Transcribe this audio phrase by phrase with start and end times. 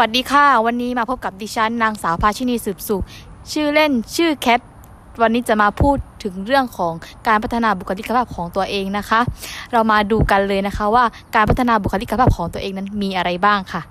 [0.00, 3.02] วัสดีค่ะ วันนี้มาพบกับดิฉัน นางสาวภาชินีสืบสุข
[3.52, 4.60] ชื่อเล่นชื่อแคท
[5.22, 6.92] วันนี้จะมาพูดถึงเรื่องของ
[7.26, 9.20] การพัฒนาบุคลิกภาพของตัวเองนะคะ
[9.72, 11.04] เรามาดูกันเลยนะคะว่า
[11.34, 13.82] การพัฒนาบุคลิกภาพของตัวเองนั้นมีอะไรบ้างค่ะ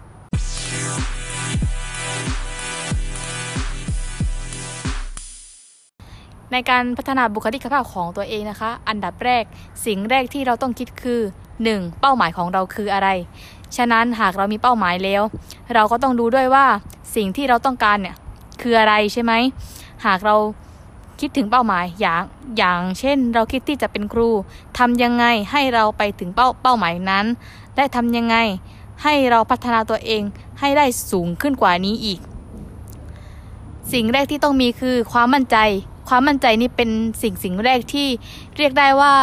[6.51, 9.43] ในการพัฒนาบุคลิกภาพของตัวเองนะคะ อันดับแรก
[9.85, 11.21] สิ่งแรกที่เราต้องคิดคือ
[11.61, 11.99] 1.
[11.99, 13.09] เป้าหมายของเราคืออะไร
[13.77, 15.21] ฉะนั้นหากเรามีเป้าหมายแล้ว
[15.73, 16.65] เราก็ต้องดูด้วยว่า
[17.15, 18.15] สิ่งที่เราต้องการเนี่ย
[18.61, 19.33] คืออะไรใช่ไหม
[20.05, 20.35] หากเรา
[21.19, 22.23] คิดถึงเป้าหมายอย่าง
[22.57, 24.29] อย่างเช่น เราคิดที่จะเป็นครู
[24.77, 27.25] ทำยังไงให้เราไปถึงเป้าเป้าหมายนั้น
[27.75, 28.35] และทำยังไง
[29.03, 30.21] ให้เราพัฒนาตัวเอง
[30.59, 32.19] ให้ได้สูงขึ้นกว่านี้อีก
[33.93, 35.57] สิ่งแรกที่ต้องมีคือความมั่นใจ
[36.09, 36.89] ความมั่นใจนี่เป็น
[37.21, 38.07] สิ่งสิ่งแรกที่
[38.57, 39.13] เรียกได้ว่า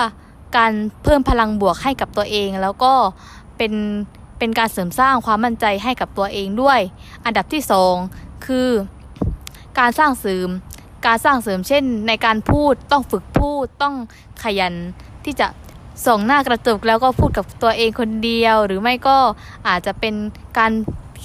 [0.56, 2.92] การเพิ่มพลังบวกให้กับตัวเอง แล้วก็
[3.56, 3.72] เป็น
[4.38, 6.80] เป็นการเสริมสร้างความมั่นใจให้กับตัวเองด้วย
[7.24, 7.94] อันดับที่สอง
[8.46, 8.68] คือ
[9.78, 10.48] การสร้างเสริม
[11.06, 13.94] การสร้างเสริมเช่น ในการพูดต้องฝึกพูดต้อง
[14.42, 14.74] ขยัน
[15.24, 15.46] ที่จะ
[16.06, 19.18] ส่องหน้ากระจกแล้วก็พูดกับตัวเองคนเดียว หรือไม่ก็
[19.68, 20.14] อาจจะเป็น
[20.58, 20.72] การ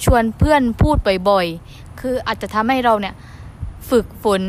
[0.04, 0.96] ชวนเพื่อนพูด
[1.30, 3.14] บ่อยๆ คืออาจจะทำให้เราเนี่ย
[3.90, 4.42] ฝึกฝน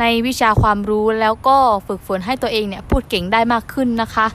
[0.00, 4.26] ในวิชาความรู้แล้วก็ฝึกฝนให้ตัวเองเนี่ยพูดเก่งได้มากขึ้นนะคะ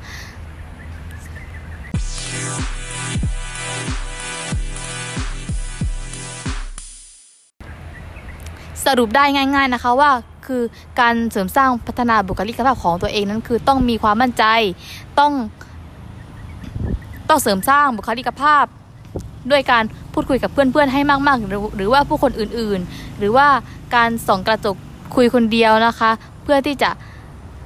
[8.87, 10.11] สรุปได้ง่าย ๆนะคะว่า
[10.47, 10.61] คือ
[10.99, 14.43] การเสริมสร้างพัฒนาบุคลิกภาพของตัวเองนั้นคือต้องมีความมั่นใจ
[15.19, 15.33] ต้อง
[17.29, 18.65] ต้องเสริมสร้างบุคลิกภาพ
[19.51, 23.47] ด้วยการพูดคุยกับเพื่อนๆให้มากๆหรือหรือว่าผู้คนอื่นๆ หรือว่า
[23.95, 24.75] การส่องกระจก
[25.15, 26.11] คุยคนเดียวนะคะ
[26.43, 26.89] เพื่อที่จะ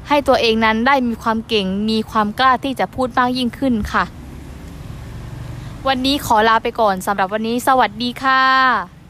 [0.10, 4.04] ให้ตัวเองนั้นได้มีความเก่ง มีความกล้าที่จะพูดมากยิ่งขึ้นค่ะ
[5.88, 9.01] วันนี้ขอลาไปก่อนสำหรับวันนี้ สวัสดีค่ะ